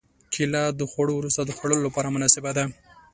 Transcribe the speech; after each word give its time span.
کېله 0.33 0.63
د 0.79 0.81
خوړو 0.91 1.13
وروسته 1.17 1.41
د 1.45 1.51
خوړلو 1.57 1.85
لپاره 1.87 2.13
مناسبه 2.15 2.51
ده. 2.57 2.65